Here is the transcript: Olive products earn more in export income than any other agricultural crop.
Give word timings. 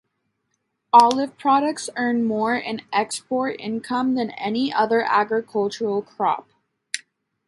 Olive 0.93 1.37
products 1.37 1.87
earn 1.95 2.23
more 2.23 2.55
in 2.55 2.81
export 2.91 3.55
income 3.59 4.15
than 4.15 4.31
any 4.31 4.73
other 4.73 5.03
agricultural 5.03 6.01
crop. 6.01 6.49